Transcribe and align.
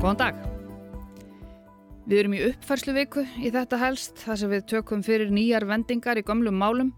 Góðan 0.00 0.16
dag. 0.16 0.36
Við 2.08 2.18
erum 2.22 2.32
í 2.32 2.38
uppfærslu 2.46 2.94
viku 2.96 3.20
í 3.36 3.50
þetta 3.52 3.76
helst 3.82 4.22
þar 4.22 4.38
sem 4.40 4.52
við 4.54 4.62
tökum 4.72 5.02
fyrir 5.04 5.28
nýjar 5.28 5.66
vendingar 5.68 6.16
í 6.16 6.22
gamlum 6.24 6.56
málum 6.56 6.94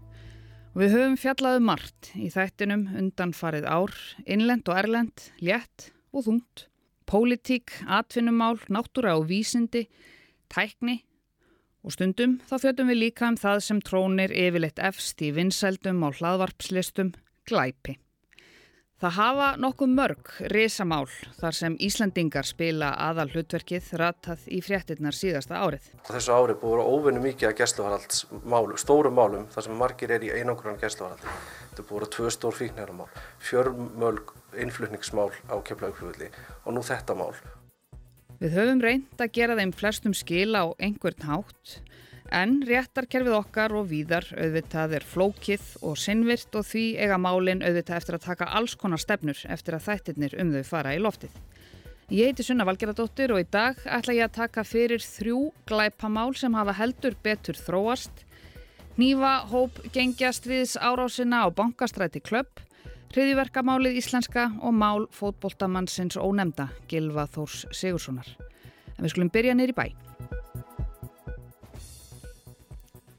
og 0.71 0.77
við 0.79 0.95
höfum 0.95 1.17
fjallaðu 1.19 1.59
um 1.59 1.67
margt 1.67 2.13
í 2.15 2.29
þættinum 2.31 2.85
undan 3.01 3.33
farið 3.35 3.67
ár, 3.67 3.97
innlend 4.23 4.71
og 4.71 4.79
erlend, 4.79 5.25
létt 5.43 5.89
og 6.15 6.29
þungt, 6.29 6.63
pólitík, 7.03 7.75
atvinnumál, 7.83 8.55
náttúra 8.71 9.17
og 9.19 9.27
vísindi, 9.33 9.89
tækni 10.47 11.01
og 11.83 11.97
stundum 11.97 12.37
þá 12.47 12.55
fjöldum 12.55 12.93
við 12.93 13.01
líka 13.01 13.27
um 13.27 13.41
það 13.43 13.65
sem 13.67 13.83
trónir 13.83 14.31
yfirleitt 14.31 14.79
efst 14.79 15.19
í 15.27 15.35
vinsældum 15.35 16.07
á 16.07 16.09
hlaðvarpslistum, 16.21 17.11
glæpi. 17.51 17.99
Það 19.03 19.15
hafa 19.17 19.45
nokkuð 19.59 19.89
mörg 19.97 20.29
risamál 20.47 21.09
þar 21.35 21.55
sem 21.57 21.73
Íslandingar 21.83 22.47
spila 22.47 22.93
aðal 23.03 23.25
hlutverkið 23.33 23.89
ratað 23.99 24.45
í 24.47 24.61
fréttinnar 24.63 25.17
síðasta 25.17 25.57
árið. 25.59 25.89
Þessu 26.07 26.31
árið 26.31 26.61
búið 26.61 26.83
að 26.85 26.91
óvinni 26.93 27.23
mikið 27.25 27.49
að 27.49 27.57
gæsluvaraldsmálum, 27.57 28.79
stórum 28.79 29.17
málum 29.19 29.49
þar 29.51 29.65
sem 29.67 29.75
margir 29.81 30.13
er 30.15 30.23
í 30.23 30.31
einangrunan 30.31 30.79
gæsluvaraldi. 30.79 31.35
Þetta 31.65 31.85
búið 31.89 32.05
að 32.07 32.13
tvö 32.15 32.31
stór 32.37 32.57
fíknærumál, 32.61 33.09
fjörmölg 33.43 34.31
innflutningsmál 34.63 35.35
á 35.51 35.55
kemlaugflugulli 35.67 36.31
og 36.63 36.77
nú 36.77 36.87
þetta 36.87 37.19
mál. 37.19 37.35
Við 38.39 38.55
höfum 38.55 38.85
reynd 38.87 39.19
að 39.19 39.35
gera 39.35 39.59
þeim 39.59 39.75
flestum 39.75 40.15
skil 40.15 40.55
á 40.55 40.71
einhvern 40.79 41.27
hátt 41.27 41.75
En 42.31 42.61
réttarkerfið 42.63 43.35
okkar 43.35 43.73
og 43.75 43.89
víðar 43.91 44.25
auðvitað 44.37 44.95
er 44.99 45.05
flókið 45.05 45.65
og 45.83 45.97
sinnvirt 45.99 46.55
og 46.55 46.65
því 46.65 46.85
eiga 47.03 47.17
málinn 47.19 47.63
auðvitað 47.65 47.97
eftir 47.99 48.17
að 48.17 48.27
taka 48.29 48.51
alls 48.57 48.75
konar 48.79 49.01
stefnur 49.01 49.41
eftir 49.49 49.75
að 49.75 49.89
þættirnir 49.89 50.37
um 50.39 50.53
þau 50.55 50.63
fara 50.69 50.95
í 50.95 51.01
loftið. 51.03 51.35
Ég 52.13 52.29
heiti 52.29 52.43
Sunna 52.45 52.65
Valgeradóttir 52.67 53.31
og 53.33 53.41
í 53.41 53.47
dag 53.49 53.79
ætla 53.87 54.13
ég 54.13 54.27
að 54.27 54.35
taka 54.37 54.63
fyrir 54.67 55.01
þrjú 55.01 55.39
glæpamál 55.69 56.33
sem 56.37 56.53
hafa 56.53 56.75
heldur 56.77 57.15
betur 57.23 57.57
þróast. 57.57 58.11
Nýfa 58.99 59.33
hóp 59.49 59.79
gengja 59.95 60.29
stríðs 60.35 60.75
árásina 60.77 61.41
á 61.41 61.49
bankastræti 61.49 62.21
klöpp, 62.21 62.61
hriðiverkamálið 63.15 63.97
íslenska 64.03 64.51
og 64.61 64.77
mál 64.77 65.07
fótboltamannsins 65.15 66.19
ónemda 66.19 66.69
Gilva 66.91 67.25
Þórs 67.25 67.65
Sigurssonar. 67.73 68.29
En 68.97 69.05
við 69.05 69.15
skulum 69.15 69.33
byrja 69.33 69.57
neyri 69.57 69.73
bæ. 69.73 70.02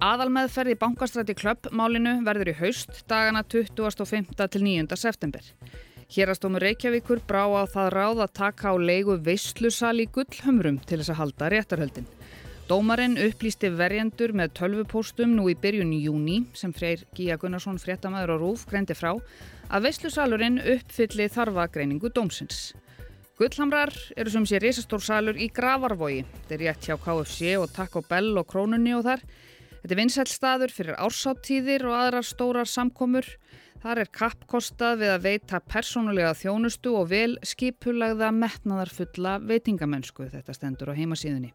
Aðalmeðferð 0.04 0.74
í 0.74 0.76
bankastræti 0.76 1.32
klöppmálinu 1.38 2.18
verður 2.26 2.50
í 2.50 2.54
haust 2.58 2.98
dagana 3.08 3.40
25. 3.48 4.34
til 4.36 4.60
9. 4.66 4.98
september. 5.00 5.46
Hérastómur 6.12 6.60
Reykjavíkur 6.60 7.22
brá 7.24 7.46
á 7.48 7.64
það 7.72 7.88
ráð 7.94 8.20
að 8.26 8.34
taka 8.36 8.74
á 8.74 8.76
leigu 8.76 9.16
veistlusal 9.24 9.94
í 10.04 10.08
gullhumrum 10.12 10.76
til 10.84 10.98
þess 11.00 11.14
að 11.14 11.20
halda 11.22 11.48
réttarhöldin. 11.54 12.10
Dómarinn 12.68 13.16
upplýsti 13.16 13.70
verjendur 13.78 14.34
með 14.36 14.52
tölvupóstum 14.60 15.32
nú 15.38 15.46
í 15.48 15.56
byrjun 15.56 15.96
í 15.96 16.02
júni 16.04 16.36
sem 16.52 16.76
Freyr 16.76 17.06
Gíja 17.16 17.38
Gunnarsson 17.40 17.80
fréttamaður 17.80 18.34
og 18.36 18.44
Rúf 18.44 18.66
greindi 18.68 18.98
frá 18.98 19.14
að 19.14 19.88
veistlusalurinn 19.88 20.60
uppfylli 20.74 21.30
þarfagreiningu 21.32 22.12
dómsins. 22.12 22.74
Gullhamrar 23.40 23.90
eru 24.20 24.30
sem 24.30 24.44
sé 24.46 24.60
risastórsalur 24.60 25.40
í 25.40 25.48
Gravarvogi. 25.50 26.20
Er 26.52 26.60
rétt 26.60 26.84
hjá 26.84 26.94
KFC 27.00 27.56
og 27.56 27.72
Taco 27.72 28.04
Bell 28.04 28.36
og 28.36 28.46
Krónunni 28.52 28.92
og 28.94 29.08
þar. 29.08 29.24
Þetta 29.84 29.92
er 29.92 29.98
vinsælstaður 30.00 30.72
fyrir 30.72 30.94
ársáttíðir 30.96 31.82
og 31.84 31.92
aðrar 31.92 32.24
stórar 32.24 32.68
samkomur. 32.72 33.26
Þar 33.82 33.98
er 34.00 34.08
kappkostað 34.16 35.02
við 35.02 35.10
að 35.12 35.26
veita 35.26 35.60
persónulega 35.60 36.30
þjónustu 36.40 36.94
og 36.96 37.10
vel 37.10 37.34
skipulagða 37.44 38.30
metnaðarfulla 38.32 39.34
veitingamennsku 39.44 40.30
þetta 40.32 40.56
stendur 40.56 40.88
á 40.88 40.96
heimasíðunni. 40.96 41.52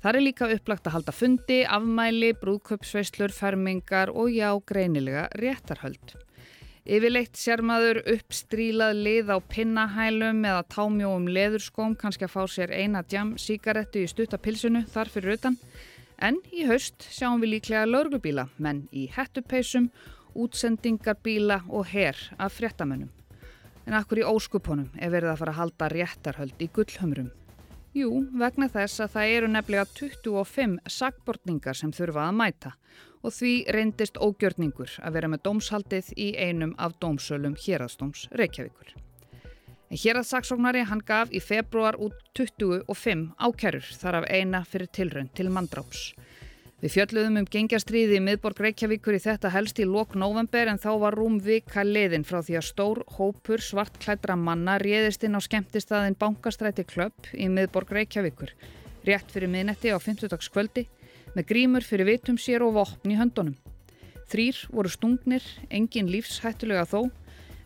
Þar 0.00 0.16
er 0.16 0.24
líka 0.24 0.48
upplagt 0.56 0.88
að 0.88 0.96
halda 0.96 1.12
fundi, 1.12 1.60
afmæli, 1.68 2.32
brúðköpsveislur, 2.40 3.36
fermingar 3.36 4.08
og 4.08 4.32
já, 4.32 4.48
greinilega 4.64 5.28
réttarhöld. 5.36 6.16
Yfirleitt 6.88 7.36
sér 7.36 7.60
maður 7.60 8.00
uppstrílað 8.16 9.04
lið 9.04 9.36
á 9.36 9.38
pinnahælum 9.52 10.40
eða 10.48 10.64
támjóum 10.72 11.28
leðurskóm, 11.28 11.92
kannski 12.00 12.24
að 12.24 12.38
fá 12.38 12.42
sér 12.48 12.72
eina 12.72 13.04
djam 13.04 13.36
síkarettu 13.36 14.00
í 14.00 14.08
stuttapilsunu 14.08 14.86
þar 14.88 15.12
fyrir 15.12 15.36
utan. 15.36 15.60
En 16.20 16.36
í 16.52 16.66
haust 16.68 17.06
sjáum 17.08 17.40
við 17.40 17.54
líklega 17.54 17.86
lauruglubíla, 17.88 18.50
menn 18.60 18.82
í 18.92 19.06
hettupeisum, 19.14 19.88
útsendingarbíla 20.36 21.62
og 21.72 21.88
herr 21.94 22.18
af 22.36 22.58
fréttamönnum. 22.58 23.08
En 23.88 23.96
akkur 23.96 24.20
í 24.20 24.26
óskupunum 24.28 24.90
er 25.00 25.14
verið 25.14 25.32
að 25.32 25.40
fara 25.40 25.54
að 25.54 25.60
halda 25.62 25.88
réttarhöld 25.94 26.60
í 26.60 26.68
gullhumrum. 26.76 27.30
Jú, 27.96 28.10
vegna 28.38 28.68
þess 28.70 29.00
að 29.02 29.14
það 29.16 29.34
eru 29.40 29.48
nefnilega 29.50 29.88
25 29.96 30.76
sagbortningar 30.86 31.80
sem 31.80 31.90
þurfa 31.96 32.28
að 32.28 32.36
mæta 32.38 32.76
og 33.24 33.34
því 33.34 33.54
reyndist 33.74 34.20
ógjörningur 34.20 35.00
að 35.00 35.16
vera 35.16 35.32
með 35.32 35.46
dómshaldið 35.48 36.12
í 36.20 36.32
einum 36.36 36.76
af 36.78 37.00
dómsölum 37.02 37.56
hérastóms 37.64 38.28
Reykjavíkur. 38.36 38.94
En 39.90 39.98
hér 39.98 40.20
að 40.20 40.28
saksóknari 40.28 40.84
hann 40.86 41.00
gaf 41.02 41.32
í 41.34 41.40
februar 41.42 41.96
út 41.98 42.14
25 42.38 43.24
ákerur 43.42 43.86
þar 43.98 44.20
af 44.20 44.28
eina 44.30 44.62
fyrir 44.62 44.86
tilrönd 44.94 45.32
til 45.34 45.48
mandráps. 45.50 46.12
Við 46.80 46.94
fjöldluðum 46.94 47.40
um 47.42 47.48
gengjastriði 47.50 48.16
í 48.16 48.22
miðborg 48.24 48.62
Reykjavíkur 48.64 49.18
í 49.18 49.20
þetta 49.20 49.50
helst 49.52 49.82
í 49.82 49.88
lok 49.88 50.14
november 50.14 50.70
en 50.70 50.78
þá 50.80 50.92
var 51.02 51.18
rúm 51.18 51.40
vika 51.42 51.82
liðin 51.84 52.24
frá 52.24 52.38
því 52.38 52.60
að 52.60 52.68
stór 52.70 53.02
hópur 53.18 53.60
svartklædra 53.60 54.38
manna 54.38 54.78
réðist 54.80 55.26
inn 55.26 55.34
á 55.36 55.40
skemmtistæðin 55.42 56.16
Bankastræti 56.22 56.86
Klöpp 56.86 57.34
í 57.34 57.50
miðborg 57.52 57.90
Reykjavíkur 57.98 58.54
rétt 59.04 59.34
fyrir 59.34 59.50
miðnetti 59.50 59.90
á 59.90 59.98
50. 59.98 60.38
kvöldi 60.52 60.86
með 61.34 61.46
grímur 61.50 61.84
fyrir 61.86 62.08
vitum 62.08 62.38
sér 62.40 62.64
og 62.66 62.78
vopn 62.78 63.12
í 63.12 63.18
höndunum. 63.18 63.58
Þrýr 64.30 64.58
voru 64.70 64.90
stungnir, 64.92 65.42
engin 65.68 66.10
lífshættulega 66.10 66.86
þó 66.86 67.10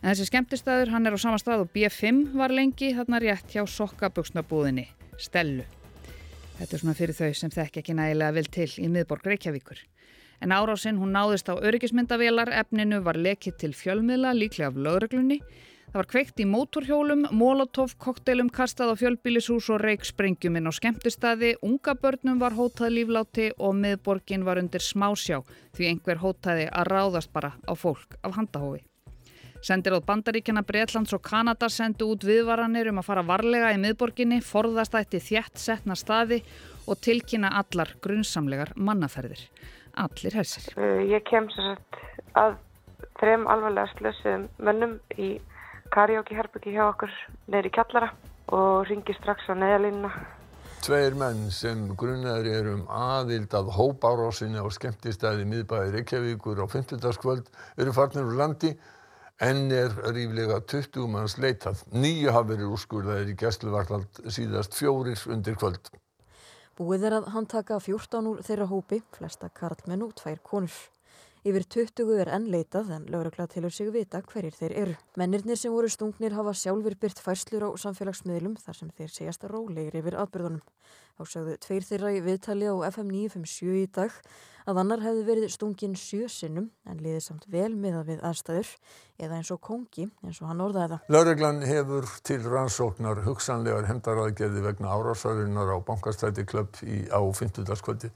En 0.05 0.11
þessi 0.13 0.27
skemmtistæður, 0.29 0.91
hann 0.93 1.09
er 1.09 1.15
á 1.17 1.19
sama 1.19 1.39
stað 1.41 1.63
og 1.63 1.71
B5 1.73 2.35
var 2.37 2.51
lengi 2.53 2.91
þarna 2.93 3.17
rétt 3.23 3.55
hjá 3.55 3.63
sokkaböksnabúðinni, 3.65 4.83
Stellu. 5.17 5.65
Þetta 6.59 6.75
er 6.77 6.81
svona 6.83 6.93
fyrir 6.99 7.17
þau 7.17 7.31
sem 7.39 7.53
þekk 7.55 7.79
ekki 7.81 7.95
nægilega 7.97 8.35
vel 8.37 8.51
til 8.53 8.67
í 8.85 8.91
miðborg 8.93 9.25
Reykjavíkur. 9.31 9.81
En 10.45 10.53
árásinn 10.53 11.01
hún 11.01 11.17
náðist 11.17 11.49
á 11.49 11.57
öryggismyndavélar, 11.57 12.53
efninu 12.53 13.01
var 13.01 13.17
lekið 13.17 13.57
til 13.65 13.73
fjölmiðla, 13.73 14.37
líklega 14.37 14.69
af 14.69 14.77
lögreglunni. 14.77 15.41
Það 15.89 15.99
var 16.03 16.11
kveikt 16.13 16.45
í 16.45 16.49
mótorhjólum, 16.53 17.27
molotov, 17.33 17.97
kokteilum 17.97 18.53
kastað 18.53 18.93
á 18.93 19.01
fjölbílishús 19.01 19.73
og 19.73 19.81
reiksprengjum 19.81 20.61
inn 20.61 20.69
á 20.69 20.73
skemmtistæði, 20.77 21.55
unga 21.65 21.97
börnum 21.97 22.37
var 22.45 22.53
hótað 22.53 22.93
lífláti 22.93 23.53
og 23.57 23.73
miðborgin 23.81 24.45
var 24.45 24.61
undir 24.61 24.85
smásjá 24.85 25.41
því 25.73 25.95
einhver 25.95 26.21
hótaði 26.21 26.69
að 26.69 26.91
ráðast 26.93 27.33
bara 27.33 27.55
á 27.65 27.73
fólk 27.73 28.19
af 28.21 28.37
handahófi. 28.37 28.85
Sendir 29.65 29.95
á 29.97 29.99
bandaríkjana 30.05 30.61
Breitlands 30.61 31.15
og 31.17 31.23
Kanada 31.25 31.71
sendu 31.73 32.11
út 32.13 32.21
viðvaranir 32.27 32.91
um 32.91 32.99
að 33.01 33.07
fara 33.07 33.23
varlega 33.25 33.71
í 33.73 33.79
miðborginni, 33.81 34.37
forðast 34.45 34.93
ætti 34.93 35.17
þjætt 35.17 35.57
setna 35.57 35.97
staði 35.97 36.37
og 36.85 36.99
tilkynna 37.01 37.49
allar 37.57 37.95
grunnsamlegar 38.03 38.75
mannaferðir. 38.77 39.41
Allir 39.97 40.37
hersir. 40.37 40.69
Uh, 40.77 41.01
ég 41.09 41.25
kem 41.25 41.49
sérsagt 41.55 41.97
að 42.37 42.59
þrem 43.17 43.49
alvarlega 43.49 43.89
slösum 43.95 44.45
mönnum 44.61 44.99
í 45.17 45.31
karióki 45.95 46.37
herbyggi 46.37 46.75
hjá 46.75 46.85
okkur 46.91 47.17
neyri 47.49 47.73
kjallara 47.73 48.11
og 48.53 48.85
ringi 48.85 49.17
strax 49.17 49.49
á 49.49 49.57
neðalínuna. 49.57 50.11
Tveir 50.85 51.17
menn 51.17 51.47
sem 51.49 51.87
grunnaður 51.97 52.51
er 52.53 52.67
um 52.69 52.83
aðild 52.93 53.55
að 53.57 53.71
hópárásinni 53.79 54.61
á 54.61 54.69
skemmtistæði 54.69 55.47
miðbæði 55.49 55.95
Reykjavíkur 55.95 56.61
á 56.61 56.69
50. 56.69 57.17
kvöld 57.23 57.49
eru 57.81 57.95
farnir 57.95 58.29
úr 58.29 58.37
landi 58.37 58.75
enn 59.43 59.71
er 59.75 59.91
ríflega 60.15 60.61
tuttugu 60.63 61.09
manns 61.11 61.37
leitað 61.37 61.83
níu 61.91 62.31
hafa 62.31 62.53
verið 62.53 62.71
úrskurðaðir 62.77 63.33
í 63.33 63.37
gæsluvarðhald 63.41 64.23
síðast 64.31 64.77
fjórir 64.77 65.19
undir 65.27 65.57
kvöld 65.59 65.91
Búið 66.75 67.05
er 67.07 67.13
að 67.21 67.27
handtaka 67.31 67.77
14 67.79 68.25
úr 68.27 68.39
þeirra 68.43 68.65
hópi, 68.67 68.97
flesta 69.15 69.47
karlmenn 69.55 70.01
og 70.03 70.09
tvær 70.19 70.41
konur. 70.43 70.73
Yfir 71.45 71.61
20 71.69 72.15
er 72.23 72.29
enn 72.33 72.47
leitað 72.49 72.87
en 72.95 73.03
lögregla 73.13 73.45
tilur 73.45 73.69
sig 73.69 73.91
vita 73.93 74.17
hverjir 74.25 74.55
þeir 74.57 74.73
eru. 74.81 74.93
Mennirnir 75.21 75.59
sem 75.61 75.69
voru 75.69 75.91
stungnir 75.93 76.33
hafa 76.33 76.55
sjálfur 76.57 76.95
byrt 76.97 77.21
færslur 77.21 77.67
á 77.67 77.77
samfélagsmiðlum 77.83 78.55
þar 78.63 78.79
sem 78.79 78.89
þeir 78.97 79.11
segjast 79.13 79.45
rólegir 79.51 79.99
yfir 79.99 80.17
atbyrðunum. 80.23 80.63
Þá 81.15 81.29
sögðu 81.29 81.53
tveir 81.61 81.85
þeirra 81.85 82.15
í 82.15 82.23
viðtali 82.25 82.65
á 82.65 82.75
FM 82.89 83.13
957 83.13 83.77
í 83.77 83.85
dag 83.93 84.17
að 84.65 84.81
annar 84.81 85.05
hefði 85.05 85.27
verið 85.29 85.53
stungin 85.53 85.93
sjö 85.93 86.25
sinnum 86.33 86.71
en 86.89 87.05
liðið 87.05 87.21
samt 87.27 87.45
vel 87.53 87.69
miða 87.77 88.01
við 88.09 88.25
aðstæður 88.25 88.73
eða 89.21 89.37
eins 89.37 89.53
og 89.53 89.61
kongi 89.69 90.09
eins 90.25 90.41
og 90.41 90.49
hann 90.49 90.65
orðaði 90.65 90.95
það. 90.95 91.13
Laureglan 91.13 91.61
hefur 91.69 92.09
til 92.25 92.41
rannsóknar 92.41 93.21
hugsanlegar 93.29 93.85
hemdaraðgerði 93.91 94.65
vegna 94.65 94.97
árásarinnar 94.97 95.71
á 95.71 95.77
bankastæti 95.85 96.49
klöpp 96.49 96.81
á 96.81 97.21
50. 97.21 97.69
kvöldi. 97.85 98.09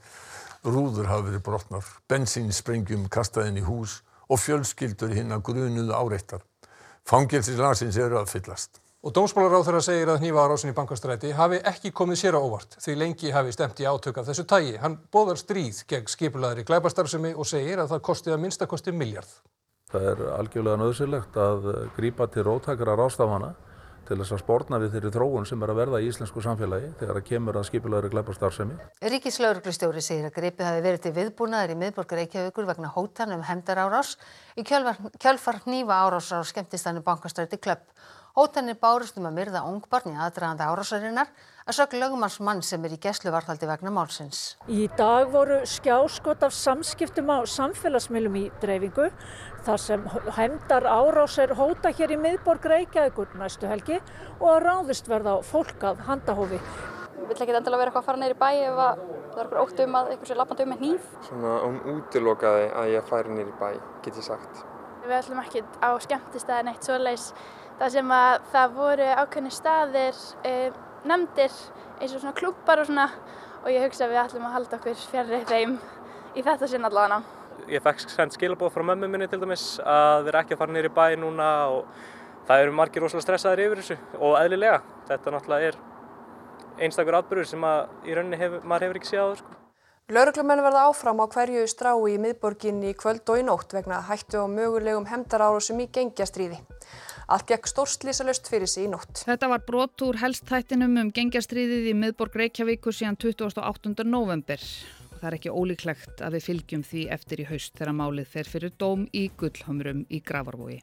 Rúður 0.60 1.08
hafi 1.08 1.30
verið 1.30 1.42
brotnar, 1.46 1.86
bensínsprengjum 2.10 3.06
kastaðin 3.08 3.62
í 3.62 3.64
hús 3.64 4.02
og 4.28 4.42
fjölskyldur 4.42 5.14
hinn 5.16 5.32
að 5.32 5.46
grunuðu 5.48 5.94
áreittar. 5.96 6.42
Fangilsi 7.08 7.56
landsins 7.56 7.96
eru 7.96 8.18
að 8.20 8.28
fyllast. 8.34 8.82
Og 9.00 9.14
dómsmálaráþurra 9.16 9.80
segir 9.80 10.10
að 10.12 10.18
hnífa 10.20 10.42
árásin 10.44 10.74
í 10.74 10.76
bankastræti 10.76 11.30
hafi 11.32 11.62
ekki 11.64 11.94
komið 11.96 12.20
sér 12.20 12.36
á 12.36 12.40
óvart 12.44 12.76
því 12.84 12.96
lengi 13.00 13.32
hafi 13.32 13.54
stemt 13.56 13.80
í 13.80 13.86
átök 13.88 14.20
af 14.20 14.28
þessu 14.28 14.44
tægi. 14.44 14.74
Hann 14.82 14.98
bóðar 15.08 15.40
stríð 15.40 15.80
gegn 15.88 16.12
skipulaðri 16.12 16.66
glæbastarfsemi 16.68 17.32
og 17.32 17.48
segir 17.48 17.80
að 17.80 17.94
það 17.94 18.04
kosti 18.10 18.34
að 18.34 18.42
minnstakosti 18.44 18.92
miljard. 18.92 19.32
Það 19.88 20.10
er 20.10 20.22
algjörlega 20.36 20.82
nöðsilegt 20.82 21.40
að 21.40 21.70
grípa 21.96 22.28
til 22.28 22.44
róttakara 22.44 22.98
rástafana 23.00 23.54
til 24.10 24.18
þess 24.18 24.34
að 24.34 24.42
spórna 24.42 24.78
við 24.82 24.94
þeirri 24.96 25.10
þróun 25.14 25.46
sem 25.46 25.62
er 25.62 25.70
að 25.70 25.78
verða 25.78 26.00
í 26.02 26.08
íslensku 26.10 26.42
samfélagi 26.42 26.88
þegar 26.98 27.18
það 27.20 27.26
kemur 27.28 27.58
að 27.60 27.66
skipulegri 27.68 28.10
glæparstarfsemi. 28.14 28.78
Ríkislauruglustjóri 29.14 30.02
segir 30.02 30.26
að 30.26 30.34
gripið 30.40 30.66
hafi 30.66 30.84
verið 30.86 31.04
til 31.04 31.12
viðbúnaðar 31.20 31.74
í 31.74 31.76
miðborgar 31.78 32.20
Reykjavíkur 32.24 32.66
vegna 32.72 32.90
hótan 32.96 33.36
um 33.36 33.44
hendar 33.46 33.84
árás 33.84 34.16
í 34.58 34.66
kjölfar 34.66 35.62
hnífa 35.62 36.00
árás 36.02 36.32
á 36.34 36.42
skemmtistannu 36.42 37.04
bankastræti 37.06 37.60
klöpp. 37.62 37.86
Hótanir 38.30 38.76
bárust 38.78 39.16
um 39.18 39.26
að 39.26 39.38
myrða 39.40 39.64
ungbarn 39.66 40.12
í 40.12 40.18
aðdraganda 40.22 40.68
árásarinnar 40.70 41.32
að 41.66 41.74
sög 41.74 41.96
lögumanns 41.98 42.36
mann 42.46 42.60
sem 42.62 42.84
er 42.86 42.94
í 42.94 42.98
gesluvartaldi 43.02 43.66
vegna 43.66 43.90
málsins. 43.90 44.54
Í 44.70 44.86
dag 44.98 45.32
voru 45.32 45.58
skjáskot 45.66 46.46
af 46.46 46.54
samskiptum 46.54 47.32
á 47.34 47.42
samfélagsmiðlum 47.42 48.38
í 48.38 48.44
dreifingu 48.62 49.08
þar 49.66 49.82
sem 49.82 50.06
heimdar 50.38 50.86
árásir 50.86 51.56
hóta 51.58 51.90
hér 51.90 52.14
í 52.14 52.20
miðborg 52.22 52.70
Reykjavíkur 52.70 53.34
næstu 53.40 53.66
helgi 53.66 53.98
og 54.38 54.48
að 54.54 54.62
ráðist 54.68 55.10
verða 55.10 55.34
á 55.34 55.38
fólk 55.42 55.90
að 55.90 56.06
handahófi. 56.06 56.62
Við 57.20 57.34
viljum 57.34 57.44
ekki 57.44 57.58
endilega 57.58 57.82
vera 57.82 57.90
eitthvað 57.90 58.02
að 58.04 58.10
fara 58.12 58.22
neyri 58.22 58.38
bæ 58.38 58.50
ef 58.62 58.80
það 58.80 59.40
er 59.40 59.44
eitthvað 59.44 59.62
ótt 59.64 59.80
um 59.84 59.96
að 59.98 60.10
eitthvað 60.12 60.30
sé 60.30 60.38
lappandi 60.38 60.66
um 60.66 60.70
með 60.76 60.84
hníf. 60.84 61.14
Svona 61.26 61.62
hún 61.66 61.80
útilokaði 61.96 62.66
að 62.78 62.92
ég 62.94 63.10
færi 63.10 63.34
neyri 63.34 63.54
bæ, 63.58 63.70
get 64.04 64.18
ég 64.18 64.26
sagt. 64.26 64.62
Við 65.04 65.16
ætlum 65.16 65.42
ekki 65.42 65.62
á 65.82 65.90
skemmtistæðin 66.02 66.70
eitt 66.72 66.86
svoleis 66.86 67.32
þar 67.80 67.92
sem 67.94 68.12
að 68.12 68.46
það 68.52 68.72
voru 68.76 69.10
ákveðni 69.22 69.52
staðir 69.56 70.22
um, 70.52 70.80
nefndir 71.08 71.54
eins 72.00 72.14
og 72.14 72.20
svona 72.20 72.36
klúpar 72.36 72.82
og 72.82 72.88
svona 72.90 73.08
og 73.60 73.68
ég 73.72 73.84
hugsa 73.86 74.06
að 74.06 74.14
við 74.14 74.22
ætlum 74.24 74.48
að 74.48 74.56
halda 74.56 74.78
okkur 74.78 75.04
fjarrri 75.10 75.42
þeim 75.48 75.76
í 76.36 76.44
þetta 76.44 76.68
sinn 76.68 76.86
allavega. 76.88 77.20
Ég 77.70 77.84
fekk 77.84 78.02
sendt 78.08 78.36
skilabóð 78.36 78.72
frá 78.74 78.84
mömmu 78.92 79.08
minni 79.10 79.28
til 79.28 79.40
dæmis 79.40 79.64
að 79.84 80.26
vera 80.28 80.42
ekki 80.44 80.56
að 80.56 80.62
fara 80.62 80.76
nýri 80.76 80.92
bæ 80.96 81.04
núna 81.20 81.48
og 81.72 81.88
það 82.48 82.64
eru 82.64 82.76
margir 82.76 83.04
rosalega 83.04 83.26
stressaðir 83.26 83.64
yfir 83.66 83.82
þessu 83.82 83.96
og 84.18 84.36
eðlilega. 84.40 84.80
Þetta 85.10 85.34
náttúrulega 85.34 85.72
er 85.72 85.80
einstakur 86.80 87.18
atbyrgur 87.20 87.48
sem 87.48 87.64
að 87.64 88.08
í 88.08 88.16
rauninni 88.16 88.40
hef, 88.40 88.60
maður 88.64 88.88
hefur 88.88 89.00
ekki 89.00 89.12
séð 89.12 89.24
á 89.24 89.28
það. 89.28 89.40
Sko. 89.42 89.56
Lauruglumenn 90.10 90.64
verða 90.64 90.86
áfram 90.88 91.20
á 91.22 91.26
hverju 91.30 91.66
strái 91.70 91.92
í 92.10 92.16
miðborginni 92.18 92.90
í 92.90 92.96
kvöld 92.98 93.28
og 93.30 93.38
í 93.38 93.44
nótt 93.46 93.76
vegna 93.76 94.00
hættu 94.08 94.40
á 94.42 94.46
mögulegum 94.50 95.06
hemdarárásum 95.06 95.84
í 95.84 95.86
gengjastríði. 95.94 96.58
Allt 97.30 97.46
gekk 97.46 97.68
stórslísalust 97.70 98.48
fyrir 98.50 98.66
sig 98.66 98.88
í 98.88 98.90
nótt. 98.90 99.20
Þetta 99.22 99.48
var 99.52 99.60
brot 99.62 100.02
úr 100.02 100.16
helstættinum 100.18 100.96
um 100.98 101.12
gengjastriðið 101.14 101.84
í 101.92 101.94
miðborg 101.94 102.34
Reykjavíkur 102.40 102.96
síðan 102.96 103.18
28. 103.22 104.02
november. 104.02 104.64
Það 105.20 105.26
er 105.28 105.36
ekki 105.36 105.52
ólíklegt 105.54 106.24
að 106.26 106.36
við 106.36 106.46
fylgjum 106.48 106.82
því 106.88 107.04
eftir 107.14 107.42
í 107.44 107.46
haust 107.52 107.76
þegar 107.78 107.94
málið 108.00 108.32
fer 108.32 108.50
fyrir 108.50 108.74
dóm 108.82 109.04
í 109.14 109.28
gullhömrum 109.38 110.02
í 110.10 110.18
Gravarvogi. 110.26 110.80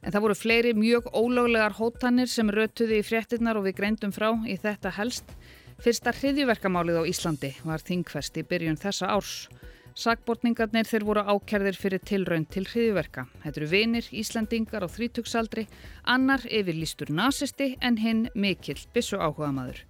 En 0.00 0.14
það 0.14 0.24
voru 0.24 0.38
fleiri 0.40 0.72
mjög 0.78 1.10
ólöglegar 1.12 1.76
hótanir 1.76 2.32
sem 2.32 2.48
rötuði 2.48 3.02
í 3.02 3.04
fréttinnar 3.04 3.60
og 3.60 3.68
við 3.68 3.76
greindum 3.82 4.14
frá 4.14 4.30
í 4.48 4.56
þetta 4.56 4.94
helst. 4.96 5.36
Fyrsta 5.84 6.14
hriðjuverkamálið 6.16 7.02
á 7.02 7.10
Íslandi 7.12 7.52
var 7.66 7.84
þingfest 7.84 8.40
í 8.40 8.46
byrjun 8.48 8.80
þessa 8.80 9.12
árs. 9.12 9.50
Sakbortningarnir 9.92 10.86
þeir 10.88 11.04
voru 11.04 11.22
ákerðir 11.28 11.76
fyrir 11.76 12.00
tilraun 12.00 12.46
til 12.48 12.64
hriðverka. 12.64 13.26
Þetta 13.42 13.60
eru 13.60 13.66
vinir, 13.68 14.06
Íslandingar 14.08 14.86
á 14.86 14.88
þrítugsaldri, 14.88 15.66
annar 16.08 16.46
yfirlýstur 16.48 17.12
nazisti 17.12 17.74
en 17.84 17.98
hinn 18.00 18.22
mikill 18.32 18.80
bissu 18.94 19.20
áhuga 19.20 19.50
maður. 19.52 19.82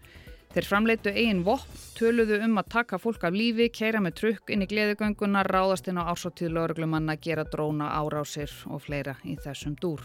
Þeir 0.53 0.67
framleitu 0.69 1.13
eigin 1.15 1.45
vopp, 1.47 1.71
töluðu 1.97 2.41
um 2.45 2.59
að 2.61 2.73
taka 2.75 2.99
fólk 2.99 3.23
af 3.25 3.33
lífi, 3.33 3.71
keira 3.73 4.03
með 4.03 4.19
trukk 4.19 4.51
inn 4.53 4.67
í 4.67 4.69
gleðugönguna, 4.69 5.47
ráðast 5.47 5.87
inn 5.89 6.03
á 6.03 6.11
ásóttíð 6.11 6.53
lauruglumanna, 6.59 7.17
gera 7.17 7.47
dróna 7.47 7.95
árásir 7.95 8.51
og 8.69 8.83
fleira 8.83 9.15
í 9.23 9.39
þessum 9.41 9.79
dúr. 9.81 10.03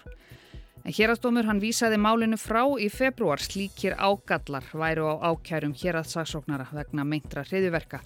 En 0.85 0.93
hérastómur 0.93 1.49
hann 1.49 1.59
vísaði 1.59 1.97
málinu 1.99 2.37
frá 2.39 2.61
í 2.79 2.87
februar 2.93 3.41
slíkir 3.43 3.97
ágallar 3.97 4.69
væru 4.71 5.09
á 5.09 5.33
ákjærum 5.33 5.73
héraðsaksóknara 5.75 6.69
vegna 6.71 7.03
meintra 7.03 7.43
hriðverka 7.43 7.99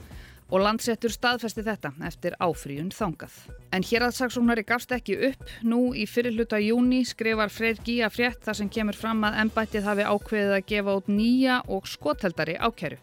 og 0.51 0.59
landsettur 0.65 1.13
staðfesti 1.13 1.63
þetta 1.63 1.93
eftir 2.07 2.35
áfríun 2.43 2.91
þangað. 2.91 3.33
En 3.71 3.85
hér 3.87 4.05
að 4.07 4.17
saksóknari 4.17 4.65
gafst 4.67 4.91
ekki 4.91 5.15
upp. 5.31 5.45
Nú 5.63 5.93
í 5.95 6.03
fyrirluta 6.09 6.59
júni 6.59 7.01
skrifar 7.07 7.53
Freyr 7.53 7.79
Gíja 7.85 8.11
frétt 8.11 8.43
þar 8.43 8.59
sem 8.59 8.69
kemur 8.69 8.99
fram 8.99 9.23
að 9.27 9.39
ennbættið 9.45 9.87
hafi 9.87 10.07
ákveðið 10.11 10.55
að 10.57 10.67
gefa 10.73 10.97
út 10.99 11.09
nýja 11.11 11.61
og 11.71 11.87
skotheldari 11.87 12.59
ákæru. 12.59 12.99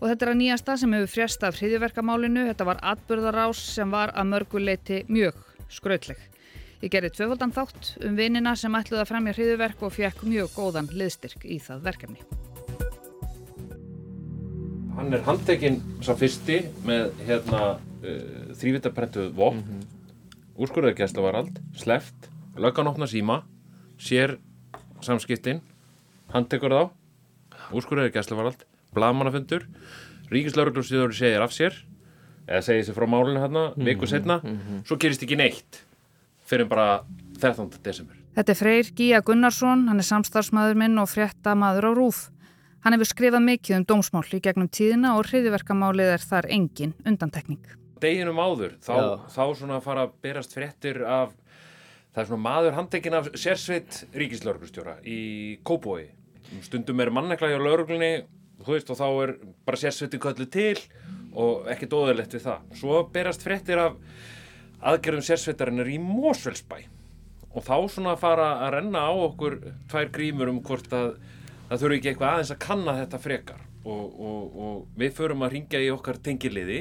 Og 0.00 0.08
þetta 0.08 0.24
er 0.26 0.32
að 0.32 0.40
nýjasta 0.40 0.76
sem 0.80 0.96
hefur 0.96 1.14
frjast 1.14 1.44
af 1.44 1.60
hriðiverkamálinu. 1.60 2.46
Þetta 2.48 2.68
var 2.70 2.84
atbyrðarás 2.94 3.62
sem 3.76 3.92
var 3.92 4.14
að 4.16 4.30
mörguleiti 4.32 5.02
mjög 5.12 5.36
skrautleg. 5.68 6.22
Ég 6.80 6.88
gerði 6.88 7.12
tvöfaldan 7.12 7.52
þátt 7.52 7.90
um 8.08 8.16
vinina 8.16 8.54
sem 8.56 8.72
ætluði 8.78 9.04
að 9.04 9.10
fremja 9.12 9.36
hriðiverk 9.36 9.84
og 9.84 9.98
fekk 9.98 10.24
mjög 10.24 10.54
góðan 10.56 10.88
liðstyrk 10.96 11.44
í 11.44 11.60
það 11.60 11.84
verkefni. 11.90 12.49
Hann 14.96 15.14
er 15.14 15.22
handtekinn 15.26 15.80
sá 16.04 16.14
fyrsti 16.18 16.60
með 16.86 17.10
hérna 17.26 17.62
uh, 17.76 18.54
þrývitaðprentuð 18.58 19.32
vopn, 19.36 19.60
mm 19.60 19.80
-hmm. 19.80 20.38
úrskurðarkjæsla 20.60 21.24
var 21.24 21.38
allt, 21.40 21.60
sleft, 21.76 22.30
lögganopna 22.56 23.06
síma, 23.06 23.42
sér 23.98 24.38
samskiptinn, 25.00 25.60
handtekur 26.34 26.74
þá, 26.74 26.82
úrskurðarkjæsla 27.72 28.36
var 28.36 28.50
allt, 28.50 28.66
blamanafundur, 28.94 29.66
ríkislauruglurstíður 30.30 31.14
segir 31.14 31.42
af 31.42 31.52
sér, 31.52 31.74
eða 32.48 32.62
segir 32.62 32.84
sér 32.84 32.98
frá 32.98 33.06
málinu 33.06 33.40
hérna, 33.40 33.68
mm 33.68 33.74
-hmm. 33.74 33.84
viku 33.84 34.06
setna, 34.06 34.40
mm 34.42 34.58
-hmm. 34.58 34.84
svo 34.86 34.96
gerist 34.96 35.22
ekki 35.22 35.36
neitt 35.36 35.84
fyrir 36.44 36.66
bara 36.66 37.04
13. 37.40 37.70
desember. 37.82 38.16
Þetta 38.34 38.52
er 38.52 38.58
Freyr 38.58 38.90
Gíja 38.96 39.20
Gunnarsson, 39.26 39.88
hann 39.88 39.98
er 39.98 40.06
samstarfsmaður 40.06 40.74
minn 40.74 40.98
og 40.98 41.08
fréttamaður 41.10 41.90
á 41.90 41.92
Rúf. 41.96 42.30
Hann 42.80 42.96
hefur 42.96 43.10
skrifað 43.10 43.42
mikið 43.44 43.76
um 43.76 43.82
dómsmál 43.90 44.22
í 44.32 44.38
gegnum 44.40 44.68
tíðina 44.72 45.12
og 45.18 45.26
hriðiverkamálið 45.28 46.14
er 46.14 46.22
þar 46.24 46.46
engin 46.54 46.94
undantekning. 47.04 47.60
Deginum 48.00 48.38
áður, 48.40 48.78
þá, 48.80 49.26
þá 49.28 49.42
svona 49.58 49.80
fara 49.84 50.06
að 50.06 50.14
berast 50.24 50.54
fréttir 50.56 51.02
af, 51.04 51.34
það 52.14 52.22
er 52.22 52.28
svona 52.30 52.44
maður 52.46 52.78
handekinn 52.78 53.16
af 53.18 53.28
sérsveit 53.36 53.98
ríkislaurglustjóra 54.16 54.94
í 55.04 55.20
Kóboi. 55.68 56.06
Stundum 56.64 57.02
er 57.04 57.12
mannekla 57.12 57.50
hjá 57.52 57.58
lauruglunni, 57.60 58.24
þú 58.64 58.72
veist, 58.72 58.92
og 58.94 59.00
þá 59.02 59.08
er 59.10 59.32
bara 59.68 59.80
sérsveitin 59.82 60.22
köllu 60.24 60.46
til 60.48 60.78
og 61.36 61.68
ekki 61.74 61.88
dóðilegt 61.92 62.32
við 62.38 62.46
það. 62.46 62.62
Svo 62.80 63.02
berast 63.12 63.44
fréttir 63.44 63.82
af 63.82 63.98
aðgerðum 64.80 65.26
sérsveitarinnar 65.28 65.92
í 65.92 65.98
Mósfellsbæ 66.00 66.78
og 67.50 67.66
þá 67.66 67.76
svona 67.92 68.16
fara 68.16 68.54
að 68.64 68.78
renna 68.78 69.04
á 69.04 69.12
okkur 69.12 69.58
tvær 69.90 70.08
grímur 70.14 70.48
um 70.48 70.62
hvort 70.64 70.88
að 70.96 71.12
það 71.70 71.82
þurfi 71.84 71.98
ekki 72.00 72.10
eitthvað 72.10 72.32
aðeins 72.34 72.54
að 72.54 72.62
kanna 72.64 72.96
þetta 72.98 73.20
frekar. 73.22 73.66
Og, 73.80 74.06
og, 74.20 74.56
og 74.60 75.00
við 75.00 75.12
förum 75.16 75.44
að 75.46 75.54
ringja 75.54 75.82
í 75.82 75.92
okkar 75.94 76.18
tengiliði. 76.24 76.80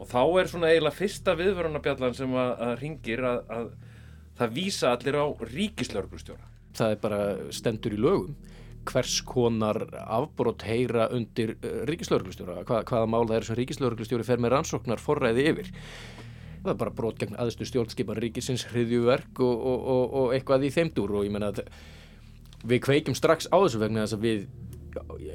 Og 0.00 0.08
þá 0.10 0.22
er 0.40 0.48
svona 0.50 0.70
eiginlega 0.72 0.98
fyrsta 0.98 1.34
viðvörunabjallan 1.38 2.16
sem 2.16 2.32
að, 2.34 2.54
að 2.66 2.72
ringir 2.80 3.26
að, 3.28 3.42
að 3.52 3.68
það 4.40 4.56
vísa 4.56 4.94
allir 4.96 5.20
á 5.20 5.26
ríkislauglustjóra. 5.52 6.48
Það 6.72 6.96
er 6.96 7.04
bara 7.04 7.20
stendur 7.52 7.94
í 7.94 8.00
lögum. 8.00 8.34
Hvers 8.88 9.20
konar 9.28 9.84
afbrót 10.00 10.64
heyra 10.66 11.06
undir 11.14 11.54
uh, 11.60 11.84
ríkislauglustjóra, 11.86 12.64
Hva, 12.66 12.80
hvaða 12.88 13.12
mál 13.12 13.28
það 13.28 13.36
er 13.36 13.46
sem 13.46 13.60
ríkislauglustjóri 13.60 14.26
fer 14.26 14.42
með 14.42 14.56
rannsóknar 14.56 15.02
forræði 15.02 15.46
yfir. 15.52 15.70
Það 16.62 16.72
er 16.72 16.80
bara 16.80 16.94
brot 16.96 17.20
gegn 17.20 17.38
aðstu 17.42 17.68
stjórnskipan 17.68 18.18
ríkisins 18.22 18.64
hriðjuverk 18.72 19.38
og, 19.42 19.62
og 20.18 20.34
eitthvað 20.34 20.66
í 20.66 20.74
þeimdur 20.74 21.14
og 21.18 21.26
ég 21.26 21.34
menna 21.34 21.52
að 21.52 21.66
við 22.62 22.82
kveikjum 22.86 23.16
strax 23.18 23.48
á 23.50 23.56
þessu 23.56 23.80
vegna 23.82 24.04
þess 24.04 24.16
að 24.16 24.26
við 24.26 24.42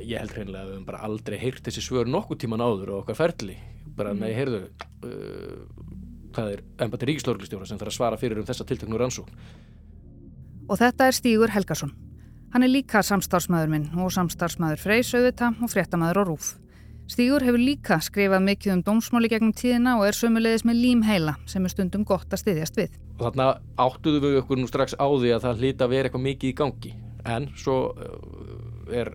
ég 0.05 0.19
held 0.21 0.33
hreinlega 0.35 0.63
að 0.63 0.67
við 0.67 0.75
hefum 0.75 0.87
bara 0.87 1.03
aldrei 1.07 1.37
heyrt 1.41 1.65
þessi 1.65 1.83
svör 1.83 2.09
nokkuð 2.09 2.43
tíman 2.43 2.63
áður 2.63 2.93
og 2.93 3.03
okkar 3.03 3.17
ferli. 3.17 3.57
Bara 3.97 4.13
með, 4.13 4.29
mm. 4.29 4.37
heyrðu 4.37 4.59
uh, 5.07 5.63
það 6.35 6.51
er 6.53 6.61
ennbætti 6.85 7.09
ríkislauglistjóra 7.09 7.69
sem 7.69 7.79
þarf 7.79 7.93
að 7.93 7.97
svara 7.97 8.19
fyrir 8.21 8.41
um 8.41 8.45
þessa 8.47 8.67
tiltöknu 8.69 8.99
rannsókn. 9.01 9.41
Og 10.67 10.77
þetta 10.77 11.07
er 11.07 11.17
Stígur 11.17 11.53
Helgason. 11.55 11.95
Hann 12.53 12.63
er 12.63 12.71
líka 12.71 13.01
samstarfsmæður 13.03 13.73
minn 13.73 13.89
og 13.97 14.13
samstarfsmæður 14.15 14.83
Freysauðita 14.83 15.51
og 15.57 15.71
fréttamaður 15.71 16.21
á 16.21 16.27
Rúf 16.29 16.53
Stígur 17.07 17.43
hefur 17.43 17.59
líka 17.59 17.97
skrifað 18.03 18.43
mikið 18.43 18.73
um 18.73 18.83
dómsmáli 18.83 19.29
gegnum 19.31 19.53
tíðina 19.55 19.93
og 19.95 20.09
er 20.09 20.15
sömulegis 20.15 20.65
með 20.67 20.81
límheila 20.83 21.37
sem 21.47 21.63
er 21.63 21.71
stundum 21.71 22.03
gott 22.07 22.35
að 22.35 22.41
styðjast 22.41 22.79
við. 22.79 22.97
Og 23.15 23.29
þarna 23.29 23.45
áttuðu 23.79 24.23
við 24.25 24.39
okkur 24.41 24.59
nú 24.59 24.67
strax 24.67 24.95
á 24.99 25.07
því 25.07 25.31
að 25.35 25.45
það 25.45 25.61
hlýta 25.63 25.87
að 25.87 25.93
vera 25.95 26.09
eitthvað 26.09 26.25
mikið 26.25 26.51
í 26.51 26.57
gangi 26.59 26.91
en 27.27 27.49
svo 27.59 27.77
eh, 27.97 28.99
er 29.01 29.13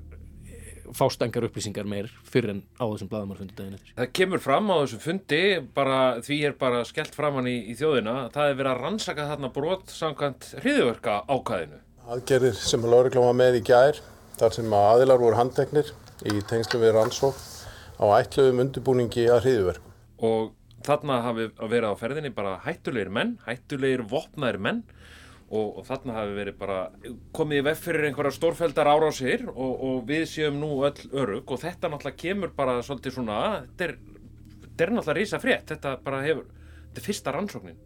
fástengar 0.92 1.46
upplýsingar 1.46 1.86
meir 1.88 2.10
fyrir 2.28 2.52
en 2.52 2.60
á 2.76 2.84
þessum 2.84 3.10
bladamarfundi 3.10 3.56
daginn 3.56 3.76
eftir. 3.78 3.94
Það 3.96 4.10
kemur 4.18 4.42
fram 4.44 4.70
á 4.72 4.76
þessum 4.82 5.02
fundi, 5.02 5.42
bara, 5.76 6.00
því 6.24 6.38
er 6.48 6.56
bara 6.60 6.82
skellt 6.88 7.16
framann 7.16 7.48
í, 7.50 7.56
í 7.72 7.76
þjóðina, 7.78 8.16
það 8.34 8.50
er 8.50 8.58
verið 8.60 8.72
að 8.72 8.82
rannsaka 8.86 9.28
þarna 9.30 9.52
brot 9.54 9.92
samkvæmt 9.92 10.48
hriðverka 10.62 11.18
ákæðinu. 11.30 11.80
Aðgerðir 12.12 12.58
sem 12.58 12.84
að 12.84 12.96
lauruglan 12.96 13.28
var 13.30 13.38
með 13.38 13.60
í 13.60 13.64
gær, 13.70 14.00
þar 14.40 14.56
sem 14.58 14.74
að 14.76 14.88
aðilar 14.90 15.22
voru 15.22 15.38
handteknir 15.38 15.92
í 16.28 16.42
tengslu 16.50 16.82
við 16.82 16.96
rannsók 16.96 17.38
á 18.02 18.04
ætluðum 18.18 18.64
undirbúningi 18.66 19.28
að 19.30 19.46
hriðuverku. 19.46 19.94
Og 20.22 20.52
þarna 20.86 21.20
hafi 21.24 21.48
verið 21.60 21.94
á 21.94 22.00
ferðinni 22.00 22.32
bara 22.34 22.58
hættulegir 22.64 23.12
menn, 23.14 23.36
hættulegir 23.46 24.04
vopnaðir 24.10 24.58
menn 24.62 24.82
og, 25.52 25.78
og 25.78 25.86
þarna 25.86 26.16
hafi 26.16 26.34
verið 26.38 26.58
bara 26.60 26.78
komið 27.36 27.60
í 27.60 27.64
vef 27.68 27.84
fyrir 27.84 28.08
einhverja 28.08 28.34
stórfældar 28.38 28.88
árásir 28.88 29.44
og, 29.52 29.72
og 29.88 30.02
við 30.08 30.24
séum 30.30 30.58
nú 30.62 30.70
öll 30.86 31.06
örug 31.12 31.52
og 31.52 31.60
þetta 31.60 31.90
náttúrulega 31.92 32.20
kemur 32.24 32.54
bara 32.56 32.78
svolítið 32.84 33.18
svona, 33.18 33.38
þetta 33.66 33.88
er, 33.88 33.96
þetta 34.64 34.86
er 34.86 34.94
náttúrulega 34.96 35.18
rísa 35.20 35.40
frétt, 35.42 35.66
þetta 35.74 35.96
bara 36.04 36.22
hefur, 36.24 36.46
þetta 36.88 37.02
er 37.02 37.08
fyrsta 37.08 37.34
rannsóknin 37.36 37.80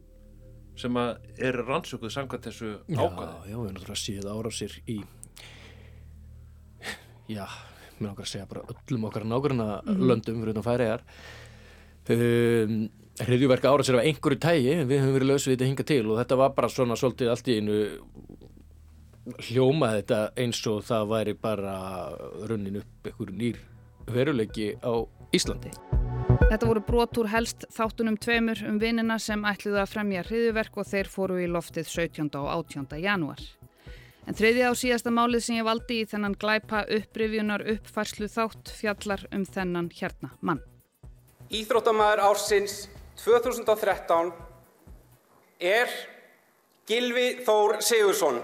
sem 0.77 0.99
að 1.01 1.41
er 1.49 1.59
rannsókuð 1.65 2.13
samkvæmt 2.13 2.51
þessu 2.51 2.75
ákvæði. 2.93 3.33
Já, 3.33 3.49
já, 3.49 3.57
við 3.57 3.57
erum 3.57 3.79
náttúrulega 3.79 4.03
síðan 4.03 4.37
árásir 4.37 4.77
í, 4.93 4.99
já, 7.33 7.47
mér 7.99 8.13
að 8.13 8.31
segja 8.31 8.51
bara 8.51 8.67
öllum 8.75 9.09
okkar 9.09 9.27
nákvæmna 9.27 9.69
mm 9.83 10.07
löndum 10.11 10.43
fyrir 10.43 10.53
þetta 10.53 10.67
færiðar. 10.69 11.07
Um, 12.07 12.77
hriðjuverka 13.25 13.71
árásir 13.73 13.97
af 13.97 14.05
einhverju 14.05 14.39
tægi, 14.43 14.75
við 14.85 15.01
höfum 15.01 15.15
verið 15.17 15.31
lausið 15.31 15.55
þetta 15.55 15.69
hinga 15.71 15.87
til 15.89 16.03
og 16.05 16.19
þetta 16.21 16.39
var 16.43 16.53
bara 16.57 16.69
svona 16.73 16.99
svolítið 17.01 17.33
allt 17.33 17.49
í 17.49 17.57
einu 17.61 17.79
hljómað 19.49 19.97
þetta 20.01 20.19
eins 20.43 20.61
og 20.71 20.85
það 20.87 21.09
væri 21.15 21.35
bara 21.41 21.77
runnin 22.47 22.81
upp 22.83 23.09
einhver 23.11 23.33
nýr 23.35 23.63
veruleiki 24.07 24.75
á 24.85 24.93
Íslandi. 25.35 25.73
Þetta 26.47 26.69
voru 26.69 26.83
brotur 26.87 27.29
helst 27.33 27.65
þáttunum 27.75 28.19
tveimur 28.23 28.61
um 28.69 28.77
vinnina 28.79 29.17
sem 29.19 29.43
ætluði 29.49 29.81
að 29.83 29.93
fremja 29.95 30.23
hriðuverk 30.29 30.77
og 30.79 30.87
þeir 30.87 31.11
fóru 31.11 31.41
í 31.43 31.49
loftið 31.51 31.89
17. 31.89 32.29
og 32.39 32.51
18. 32.53 33.01
janúar. 33.03 33.43
En 34.27 34.35
þriðja 34.35 34.71
á 34.71 34.75
síðasta 34.75 35.11
málið 35.15 35.45
sem 35.47 35.59
ég 35.59 35.67
valdi 35.67 36.01
í 36.03 36.07
þennan 36.07 36.37
glæpa 36.39 36.85
upprifjunar 36.99 37.63
uppfærslu 37.77 38.29
þátt 38.31 38.73
fjallar 38.75 39.27
um 39.35 39.47
þennan 39.47 39.91
hérna 39.95 40.33
mann. 40.41 40.63
Íþróttamæður 41.51 42.25
ársins 42.27 42.79
2013 43.25 44.33
er 45.61 45.89
Gilvi 46.87 47.29
Þór 47.47 47.81
Sigursson. 47.83 48.41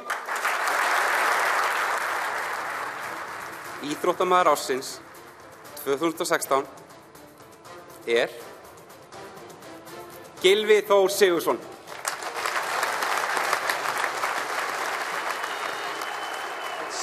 Íþróttamæður 3.83 4.53
ársins 4.53 4.95
2016 5.83 6.65
er 8.07 8.33
Gilvi 10.43 10.81
Þór 10.89 11.13
Sigursson. 11.13 11.61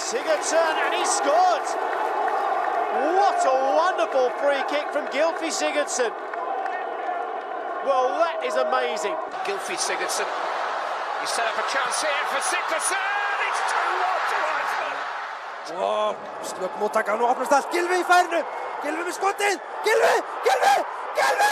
Sigurdsson 0.09 0.81
and 0.85 0.95
he 0.95 1.05
scored! 1.05 1.67
What 3.19 3.45
a 3.45 3.55
wonderful 3.77 4.29
free 4.41 4.63
kick 4.67 4.91
from 4.91 5.05
Gylfi 5.13 5.51
Sigurdsson. 5.51 6.28
Well, 7.89 8.21
that 8.21 8.45
is 8.45 8.53
amazing. 8.53 9.17
Gylfi 9.49 9.73
Sigurdsson. 9.73 10.29
You 11.21 11.27
set 11.27 11.45
up 11.49 11.57
a 11.57 11.65
chance 11.73 11.97
here 12.05 12.25
for 12.29 12.41
Sigurdsson. 12.51 13.01
It's 13.47 13.61
2-1 13.65 14.29
to 14.29 14.37
Iceland. 14.61 14.99
Wow, 15.79 16.13
slöpp 16.45 16.75
móttaka 16.77 17.17
nú 17.17 17.25
opnast 17.25 17.55
allt. 17.57 17.73
Gylfi 17.73 17.97
í 17.97 18.05
færnu. 18.05 18.43
Gylfi 18.85 19.07
með 19.09 19.17
skotið. 19.17 19.57
Gylfi, 19.87 20.13
Gylfi, 20.45 20.75
Gylfi! 21.17 21.49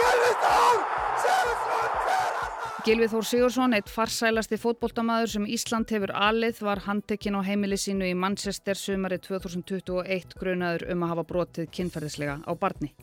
Gylfi 0.00 0.32
Þór 0.40 0.80
Sigursson 1.26 1.94
fyrir. 2.08 2.42
Gylfi 2.88 3.12
Þór 3.12 3.30
Sigursson, 3.34 3.76
eitt 3.76 3.92
farsælasti 3.92 4.56
fótboltamaður 4.64 5.34
sem 5.36 5.48
Ísland 5.60 5.92
hefur 5.92 6.16
alið, 6.16 6.64
var 6.64 6.86
handtekinn 6.88 7.36
á 7.36 7.44
heimili 7.44 7.76
sínu 7.76 8.08
í 8.08 8.16
Manchester 8.16 8.80
sumari 8.80 9.20
2021 9.20 10.38
grunaður 10.40 10.88
um 10.96 11.04
að 11.04 11.18
hafa 11.18 11.30
brotið 11.34 11.74
kynferðislega 11.76 12.40
á 12.48 12.52
barni. 12.56 12.94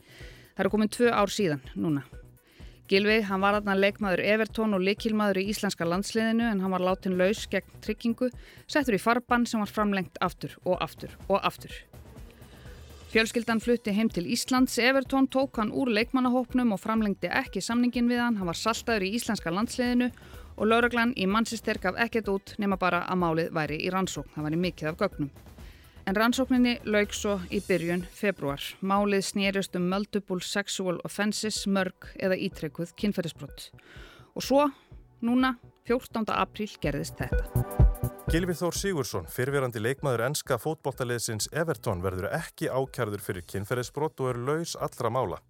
Það 0.57 0.63
eru 0.65 0.73
komin 0.73 0.97
tvö 0.97 1.13
ár 1.13 1.29
síðan 1.29 1.61
núna. 1.77 2.09
Gilvi, 2.87 3.17
hann 3.27 3.41
var 3.43 3.57
aðna 3.57 3.73
leikmaður 3.75 4.21
Evertón 4.23 4.71
og 4.77 4.83
likilmaður 4.87 5.41
í 5.41 5.49
íslenska 5.51 5.83
landsliðinu 5.83 6.45
en 6.47 6.61
hann 6.63 6.71
var 6.71 6.85
látin 6.87 7.17
laus 7.19 7.41
gegn 7.51 7.81
tryggingu, 7.83 8.29
settur 8.63 8.95
í 8.95 8.99
farbann 9.03 9.43
sem 9.43 9.59
var 9.59 9.67
framlengt 9.67 10.15
aftur 10.23 10.53
og 10.63 10.77
aftur 10.85 11.17
og 11.27 11.41
aftur. 11.43 11.73
Fjölskyldan 13.11 13.59
flutti 13.59 13.91
heim 13.91 14.07
til 14.07 14.29
Íslands, 14.31 14.77
Evertón 14.79 15.27
tók 15.27 15.59
hann 15.59 15.73
úr 15.75 15.91
leikmannahópnum 15.91 16.71
og 16.71 16.79
framlengdi 16.79 17.27
ekki 17.27 17.59
samningin 17.59 18.07
við 18.07 18.23
hann, 18.23 18.39
hann 18.39 18.47
var 18.47 18.59
saltaður 18.59 19.09
í 19.09 19.11
íslenska 19.19 19.51
landsliðinu 19.51 20.07
og 20.55 20.71
lauraglan 20.71 21.11
í 21.19 21.27
Manchester 21.27 21.83
gaf 21.83 21.99
ekkert 21.99 22.31
út 22.31 22.55
nema 22.55 22.79
bara 22.79 23.03
að 23.03 23.19
málið 23.25 23.51
væri 23.59 23.83
í 23.83 23.91
rannsókn, 23.91 24.31
það 24.37 24.47
væri 24.47 24.63
mikið 24.63 24.93
af 24.93 24.99
gögnum. 25.03 25.31
En 26.07 26.15
rannsókninni 26.15 26.77
lauk 26.87 27.11
svo 27.11 27.33
í 27.51 27.57
byrjun 27.59 28.05
februar. 28.15 28.63
Málið 28.79 29.25
snýrjast 29.27 29.73
um 29.75 29.89
multiple 29.91 30.39
sexual 30.39 31.01
offenses, 31.03 31.65
mörg 31.67 32.07
eða 32.15 32.37
ítrekkuð 32.45 32.93
kynferðisbrott. 32.95 33.65
Og 34.31 34.45
svo, 34.45 34.69
núna, 35.19 35.57
14. 35.89 36.23
apríl 36.31 36.69
gerðist 36.79 37.19
þetta. 37.19 37.43
Gilvi 38.31 38.55
Þór 38.55 38.79
Sigursson, 38.79 39.27
fyrverandi 39.27 39.83
leikmaður 39.83 40.23
enska 40.29 40.55
fótboltaliðsins 40.63 41.49
Everton 41.51 41.99
verður 42.03 42.29
ekki 42.39 42.71
ákjærður 42.71 43.27
fyrir 43.27 43.47
kynferðisbrott 43.51 44.23
og 44.23 44.31
er 44.31 44.39
laus 44.47 44.77
allra 44.79 45.11
mála. 45.11 45.41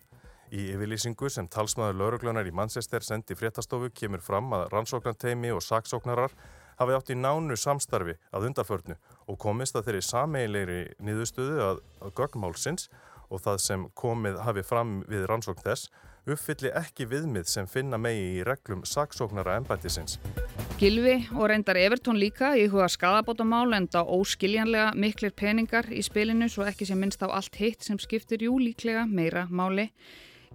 Í 0.49 0.71
yfirlýsingu 0.73 1.29
sem 1.29 1.45
talsmaður 1.53 2.01
lauruglunar 2.01 2.49
í 2.49 2.55
Manchester 2.55 3.05
sendi 3.05 3.37
fréttastofu 3.37 3.91
kemur 3.93 4.25
fram 4.25 4.49
að 4.57 4.71
rannsóknarteimi 4.73 5.53
og 5.53 5.61
saksóknarar 5.61 6.33
hafi 6.77 6.97
átt 6.97 7.13
í 7.13 7.17
nánu 7.17 7.57
samstarfi 7.59 8.17
að 8.31 8.49
undarförnu 8.49 8.97
og 9.27 9.39
komist 9.41 9.75
að 9.75 9.89
þeirri 9.89 10.03
sameiginleiri 10.07 10.81
niðurstöðu 11.03 11.61
að, 11.63 11.81
að 12.01 12.13
gögnmálsins 12.19 12.89
og 13.27 13.43
það 13.43 13.63
sem 13.63 13.87
komið 13.99 14.41
hafi 14.45 14.63
fram 14.63 15.01
við 15.09 15.27
rannsókn 15.27 15.65
þess 15.65 15.91
uppfylli 16.27 16.71
ekki 16.75 17.07
viðmið 17.07 17.47
sem 17.47 17.67
finna 17.71 17.99
megi 18.01 18.25
í 18.39 18.43
reglum 18.47 18.83
saksóknara 18.87 19.55
ennbættisins. 19.61 20.17
Gilvi 20.77 21.15
og 21.33 21.47
reyndar 21.49 21.79
Evertón 21.79 22.19
líka 22.19 22.51
í 22.59 22.67
huga 22.71 22.89
skadabótamál 22.91 23.71
enda 23.77 24.03
óskiljanlega 24.03 24.91
miklir 24.99 25.33
peningar 25.35 25.87
í 25.89 26.03
spilinu 26.05 26.49
svo 26.51 26.67
ekki 26.67 26.87
sem 26.89 26.99
minnst 26.99 27.23
á 27.23 27.31
allt 27.31 27.55
hitt 27.61 27.87
sem 27.87 27.99
skiptir 27.99 28.43
jú 28.43 28.59
líklega 28.59 29.07
meira 29.07 29.47
máli. 29.49 29.89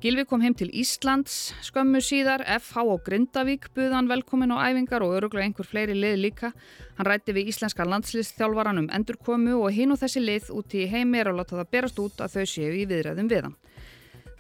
Gilvi 0.03 0.25
kom 0.27 0.43
heim 0.43 0.55
til 0.59 0.67
Íslands 0.75 1.53
skömmu 1.63 2.01
síðar, 2.03 2.43
FH 2.59 2.83
og 2.91 3.05
Grindavík 3.07 3.69
buðan 3.77 4.09
velkomin 4.11 4.51
á 4.51 4.59
æfingar 4.67 5.05
og 5.07 5.13
öruglega 5.15 5.47
einhver 5.47 5.69
fleiri 5.69 5.95
lið 5.95 6.17
líka. 6.19 6.51
Hann 6.97 7.07
rætti 7.07 7.31
við 7.37 7.53
íslenska 7.53 7.87
landsliðstjálfaran 7.87 8.83
um 8.83 8.89
endurkomu 8.91 9.61
og 9.61 9.71
hinn 9.71 9.95
og 9.95 10.01
þessi 10.03 10.25
lið 10.25 10.51
út 10.59 10.75
í 10.75 10.89
heimir 10.91 11.31
og 11.31 11.39
láta 11.39 11.61
það 11.61 11.71
berast 11.77 12.03
út 12.03 12.19
að 12.19 12.35
þau 12.35 12.51
séu 12.51 12.75
í 12.81 12.83
viðræðum 12.91 13.31
við 13.31 13.47
hann. 13.47 13.57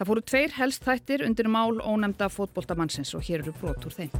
Það 0.00 0.10
fóru 0.10 0.26
tveir 0.32 0.58
helst 0.58 0.82
þættir 0.90 1.26
undir 1.28 1.52
mál 1.54 1.78
ónemda 1.78 2.26
fótboltamannsins 2.26 3.14
og 3.14 3.22
hér 3.30 3.46
eru 3.46 3.54
brot 3.62 3.86
úr 3.86 3.98
þeim. 4.00 4.12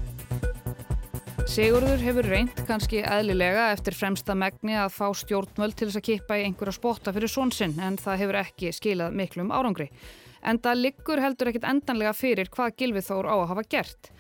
Sigurður 1.50 2.06
hefur 2.06 2.28
reynd 2.30 2.66
kannski 2.70 3.02
eðlilega 3.02 3.72
eftir 3.74 3.98
fremsta 3.98 4.38
megni 4.38 4.78
að 4.78 4.94
fá 4.94 5.08
stjórnvöld 5.10 5.74
til 5.74 5.90
þess 5.90 5.98
að 5.98 6.10
kippa 6.12 6.38
í 6.38 6.46
einhverja 6.46 6.78
spotta 6.78 7.10
fyrir 7.10 7.28
svonsinn 7.28 7.80
en 7.82 7.98
það 7.98 8.20
hefur 8.22 8.44
ekki 8.46 8.70
skilað 8.78 9.16
miklum 9.18 9.50
árangri 9.50 9.90
en 10.42 10.58
það 10.62 10.82
liggur 10.86 11.22
heldur 11.22 11.52
ekkit 11.52 11.68
endanlega 11.68 12.12
fyrir 12.16 12.50
hvað 12.52 12.76
Gilvi 12.78 13.02
Þór 13.06 13.30
á 13.30 13.34
að 13.38 13.48
hafa 13.52 13.64
gert. 13.74 14.12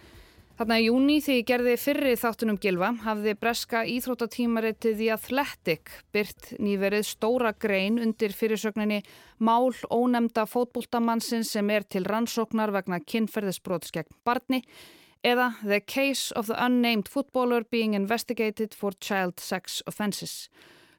Þarna 0.52 0.76
í 0.78 0.84
júni 0.86 1.14
því 1.24 1.36
gerði 1.48 1.74
fyrri 1.80 2.10
þáttunum 2.20 2.58
Gilva 2.60 2.90
hafði 3.02 3.32
breska 3.40 3.80
íþróttatímaritið 3.88 4.98
The 4.98 5.08
Athletic 5.14 5.92
byrt 6.12 6.50
nýverið 6.60 7.06
stóra 7.08 7.54
grein 7.56 7.96
undir 8.02 8.34
fyrirsögninni 8.36 9.00
Mál 9.42 9.72
ónemda 9.88 10.44
fótbóltamannsins 10.46 11.54
sem 11.56 11.70
er 11.72 11.88
til 11.88 12.04
rannsóknar 12.04 12.70
vegna 12.76 13.00
kynferðisbróts 13.00 13.90
gegn 13.96 14.12
barni 14.28 14.60
eða 15.24 15.54
The 15.62 15.80
Case 15.80 16.36
of 16.36 16.46
the 16.46 16.58
Unnamed 16.60 17.08
Footballer 17.08 17.64
Being 17.64 17.96
Investigated 17.96 18.76
for 18.76 18.92
Child 19.00 19.40
Sex 19.40 19.80
Offenses. 19.86 20.50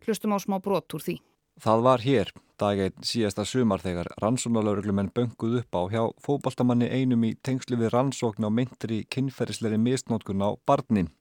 Hlustum 0.03 0.34
á 0.34 0.44
smá 0.44 0.60
brot 0.60 0.98
úr 0.98 1.03
því. 1.06 1.22
Það 1.62 1.83
var 1.86 2.01
hér, 2.01 2.29
daginn 2.57 3.03
síðasta 3.05 3.43
sumar 3.45 3.81
þegar 3.83 4.07
rannsónalauruglumenn 4.24 5.12
bönguð 5.13 5.60
upp 5.60 5.77
á 5.77 5.81
hjá 5.91 6.03
fóbaltamanni 6.25 6.88
einum 6.89 7.25
í 7.27 7.36
tengslu 7.45 7.77
við 7.77 7.93
rannsókn 7.93 8.48
á 8.48 8.50
myndri 8.50 9.03
kynferðisleiri 9.13 9.77
misnótkun 9.77 10.41
á 10.41 10.57
barnin. 10.65 11.12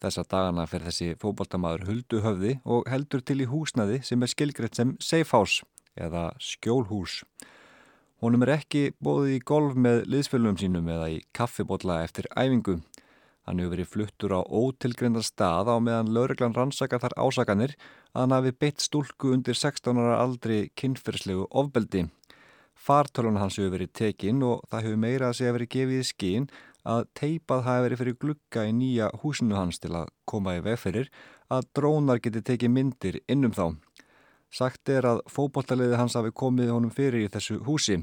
Þessa 0.00 0.24
dagana 0.24 0.64
fer 0.64 0.86
þessi 0.86 1.12
fóbaltamaður 1.20 1.84
huldu 1.90 2.22
höfði 2.24 2.54
og 2.64 2.88
heldur 2.88 3.20
til 3.20 3.42
í 3.44 3.50
húsnaði 3.50 4.00
sem 4.00 4.22
er 4.24 4.32
skilgreitt 4.32 4.80
sem 4.80 4.96
safe 4.96 5.36
house 5.36 5.66
eða 5.92 6.30
skjólhús. 6.40 7.20
Honum 8.24 8.46
er 8.46 8.54
ekki 8.56 8.94
bóðið 9.04 9.36
í 9.36 9.44
golf 9.44 9.76
með 9.76 10.06
liðsfélugum 10.08 10.56
sínum 10.60 10.88
eða 10.88 11.12
í 11.12 11.20
kaffibotla 11.36 12.00
eftir 12.06 12.28
æfingu. 12.32 12.78
Hann 13.44 13.60
hefur 13.60 13.76
verið 13.76 13.92
fluttur 13.92 14.34
á 14.36 14.40
ótilgrindar 14.40 15.24
stað 15.24 15.68
á 15.68 15.76
meðan 15.80 16.12
lauruglan 16.16 16.56
rannsaka 16.56 17.00
þar 17.00 17.16
ásakanir 17.20 17.76
að 18.14 18.22
hann 18.22 18.34
hafi 18.36 18.52
beitt 18.52 18.82
stúlku 18.82 19.34
undir 19.34 19.58
16 19.58 19.98
ára 20.00 20.18
aldri 20.22 20.70
kynferðslegu 20.78 21.46
ofbeldi. 21.50 22.08
Fartölun 22.74 23.38
hans 23.40 23.58
hefur 23.60 23.74
verið 23.74 23.92
tekinn 23.98 24.42
og 24.46 24.64
það 24.70 24.86
hefur 24.86 25.00
meira 25.04 25.28
að 25.28 25.38
segja 25.38 25.56
verið 25.56 25.72
gefið 25.74 26.00
í 26.00 26.08
skín 26.08 26.46
að 26.88 27.02
teipað 27.18 27.66
hafi 27.66 27.84
verið 27.84 28.00
fyrir 28.00 28.16
glugga 28.24 28.64
í 28.64 28.72
nýja 28.72 29.10
húsinu 29.22 29.58
hans 29.58 29.78
til 29.82 29.92
að 29.98 30.08
koma 30.24 30.56
í 30.56 30.62
vegferir 30.64 31.10
að 31.52 31.68
drónar 31.76 32.22
geti 32.24 32.42
tekið 32.46 32.72
myndir 32.72 33.20
innum 33.28 33.52
þá. 33.52 33.76
Sagt 34.50 34.88
er 34.88 35.06
að 35.06 35.20
fókbóltaliði 35.30 35.98
hans 36.00 36.16
hafi 36.18 36.32
komið 36.34 36.72
honum 36.74 36.94
fyrir 36.94 37.26
í 37.26 37.30
þessu 37.30 37.60
húsi. 37.66 38.00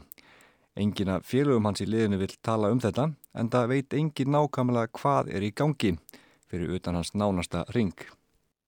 Engina 0.77 1.17
félögum 1.25 1.65
hans 1.65 1.81
í 1.81 1.89
liðinu 1.89 2.21
vil 2.21 2.35
tala 2.45 2.69
um 2.71 2.79
þetta 2.79 3.09
en 3.33 3.49
það 3.49 3.73
veit 3.73 3.97
engin 3.97 4.31
nákvæmlega 4.35 4.93
hvað 4.99 5.33
er 5.33 5.43
í 5.43 5.51
gangi 5.51 5.95
fyrir 6.47 6.77
utan 6.77 7.01
hans 7.01 7.15
nánasta 7.17 7.65
ring. 7.73 7.97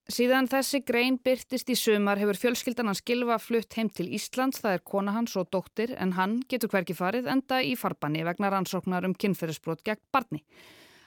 Síðan 0.10 0.48
þessi 0.50 0.80
grein 0.82 1.20
byrtist 1.22 1.70
í 1.70 1.76
sumar 1.78 2.18
hefur 2.18 2.38
fjölskyldan 2.42 2.88
hans 2.90 3.04
Gilva 3.06 3.36
flutt 3.38 3.76
heim 3.78 3.92
til 3.94 4.08
Íslands, 4.18 4.58
það 4.64 4.80
er 4.80 4.82
kona 4.92 5.14
hans 5.14 5.36
og 5.38 5.52
dóttir, 5.54 5.94
en 6.02 6.16
hann 6.18 6.40
getur 6.50 6.72
hverki 6.72 6.96
farið 6.98 7.30
enda 7.30 7.60
í 7.62 7.76
farbanni 7.78 8.24
vegna 8.26 8.50
rannsóknar 8.50 9.06
um 9.06 9.14
kynferðisbrot 9.14 9.84
gegn 9.86 10.02
barni. 10.10 10.42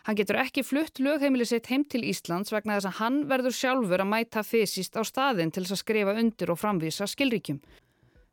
Hann 0.06 0.18
getur 0.18 0.38
ekki 0.38 0.62
flutt 0.62 1.02
lögheimili 1.02 1.48
sitt 1.50 1.66
heim 1.70 1.82
til 1.82 2.04
Íslands 2.06 2.54
vegna 2.54 2.78
þess 2.78 2.92
að 2.92 2.98
hann 3.00 3.18
verður 3.30 3.58
sjálfur 3.58 4.04
að 4.06 4.12
mæta 4.14 4.46
fysiskt 4.46 4.94
á 4.94 5.02
staðin 5.02 5.50
til 5.50 5.64
þess 5.64 5.80
að 5.80 5.82
skrifa 5.82 6.14
undir 6.22 6.54
og 6.54 6.62
framvísa 6.62 7.10
skilríkjum. 7.10 7.58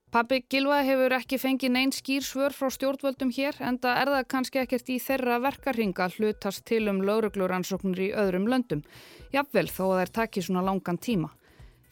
Pabbi 0.10 0.40
Gilva 0.50 0.80
hefur 0.82 1.14
ekki 1.14 1.38
fengið 1.38 1.70
neinn 1.70 1.92
skýrsvör 1.94 2.54
frá 2.58 2.72
stjórnvöldum 2.74 3.30
hér 3.30 3.60
en 3.62 3.76
það 3.78 3.98
er 4.02 4.10
það 4.10 4.24
kannski 4.34 4.62
ekkert 4.64 4.88
í 4.90 4.96
þeirra 5.04 5.36
verkarhinga 5.44 6.08
hlutast 6.16 6.64
til 6.66 6.88
um 6.90 7.04
laurugluransóknir 7.06 8.02
í 8.08 8.10
öðrum 8.18 8.48
löndum. 8.50 8.82
Jafnvel 9.30 9.68
þó 9.70 9.84
að 9.84 9.92
það 9.92 10.02
er 10.02 10.12
takið 10.16 10.48
svona 10.48 10.64
langan 10.66 10.98
tíma. 10.98 11.30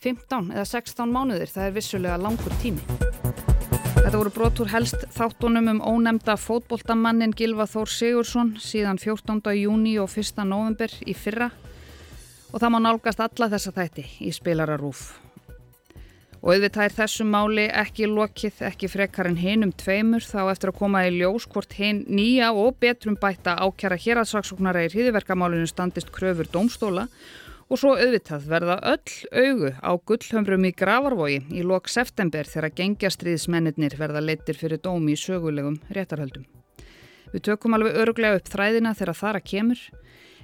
15 0.01 0.49
eða 0.55 0.65
16 0.65 1.13
mánuðir, 1.13 1.53
það 1.53 1.67
er 1.67 1.77
vissulega 1.77 2.17
langur 2.23 2.57
tími. 2.63 2.81
Þetta 3.99 4.15
voru 4.17 4.33
brotur 4.33 4.73
helst 4.73 5.05
þáttunum 5.13 5.69
um 5.75 5.83
ónemda 5.85 6.39
fótboltamannin 6.41 7.37
Gilva 7.37 7.69
Þór 7.69 7.93
Sigursson 7.99 8.55
síðan 8.57 8.97
14. 8.97 9.45
júni 9.61 9.93
og 10.01 10.09
1. 10.09 10.41
november 10.41 10.89
í 11.05 11.13
fyrra 11.13 11.51
og 12.49 12.57
það 12.57 12.73
má 12.73 12.81
nálgast 12.81 13.21
alla 13.21 13.53
þessa 13.53 13.77
þætti 13.77 14.09
í 14.25 14.33
spilararúf. 14.33 15.26
Og 16.37 16.53
auðvitað 16.53 16.85
er 16.85 16.93
þessum 16.93 17.31
máli 17.33 17.65
ekki 17.73 18.07
lokið, 18.11 18.61
ekki 18.69 18.89
frekar 18.91 19.27
en 19.29 19.39
hinum 19.41 19.73
tveimur 19.73 20.21
þá 20.21 20.51
eftir 20.51 20.71
að 20.71 20.77
koma 20.77 21.01
í 21.07 21.15
ljós 21.15 21.47
hvort 21.49 21.73
hinn 21.79 22.03
nýja 22.05 22.51
og 22.53 22.77
betrum 22.81 23.17
bætta 23.19 23.57
ákjara 23.57 23.97
héraðsaksóknara 24.03 24.85
í 24.85 24.91
hriðiverkamálinu 24.93 25.67
standist 25.69 26.13
kröfur 26.13 26.49
dómstóla 26.53 27.07
og 27.67 27.81
svo 27.81 27.95
auðvitað 27.97 28.45
verða 28.47 28.77
öll 28.93 29.15
augu 29.33 29.71
á 29.81 29.91
gullhömrum 29.97 30.67
í 30.69 30.75
Gravarvogi 30.77 31.41
í 31.51 31.65
lok 31.65 31.89
september 31.91 32.47
þegar 32.47 32.75
gengjastriðismennir 32.77 33.97
verða 33.99 34.23
leittir 34.23 34.59
fyrir 34.59 34.79
dómi 34.83 35.17
í 35.17 35.19
sögulegum 35.19 35.81
réttarhöldum. 35.91 36.45
Við 37.33 37.43
tökum 37.49 37.75
alveg 37.75 37.97
öruglega 37.99 38.39
upp 38.39 38.47
þræðina 38.47 38.93
þegar 38.95 39.19
þara 39.19 39.41
kemur 39.43 39.81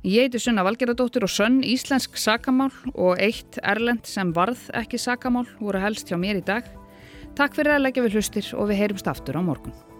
Ég 0.03 0.25
heiti 0.25 0.39
Sunna 0.43 0.65
Valgeradóttir 0.67 1.23
og 1.23 1.31
sönn 1.31 1.61
íslensk 1.63 2.17
sakamál 2.19 2.73
og 2.91 3.21
eitt 3.23 3.55
erlend 3.63 4.03
sem 4.03 4.33
varð 4.35 4.65
ekki 4.75 4.99
sakamál 4.99 5.47
voru 5.61 5.79
helst 5.79 6.11
hjá 6.11 6.17
mér 6.19 6.41
í 6.41 6.43
dag. 6.43 6.67
Takk 7.39 7.55
fyrir 7.55 7.77
að 7.77 7.85
leggja 7.85 8.03
við 8.03 8.19
hlustir 8.19 8.51
og 8.59 8.67
við 8.67 8.81
heyrumst 8.81 9.07
aftur 9.07 9.39
á 9.39 9.41
morgun. 9.47 9.92